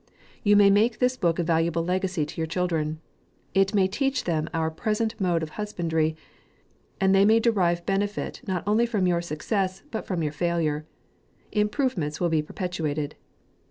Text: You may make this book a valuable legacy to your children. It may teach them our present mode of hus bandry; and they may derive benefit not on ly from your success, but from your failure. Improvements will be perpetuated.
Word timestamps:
You 0.41 0.55
may 0.55 0.71
make 0.71 0.97
this 0.97 1.15
book 1.15 1.37
a 1.37 1.43
valuable 1.43 1.85
legacy 1.85 2.25
to 2.25 2.37
your 2.41 2.47
children. 2.47 2.99
It 3.53 3.75
may 3.75 3.87
teach 3.87 4.23
them 4.23 4.49
our 4.51 4.71
present 4.71 5.13
mode 5.21 5.43
of 5.43 5.49
hus 5.51 5.73
bandry; 5.73 6.15
and 6.99 7.13
they 7.13 7.23
may 7.23 7.39
derive 7.39 7.85
benefit 7.85 8.41
not 8.47 8.67
on 8.67 8.79
ly 8.79 8.87
from 8.87 9.05
your 9.05 9.21
success, 9.21 9.83
but 9.91 10.07
from 10.07 10.23
your 10.23 10.33
failure. 10.33 10.87
Improvements 11.51 12.19
will 12.19 12.29
be 12.29 12.41
perpetuated. 12.41 13.13